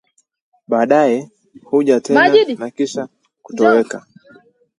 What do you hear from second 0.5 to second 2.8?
Baadaye huja tena na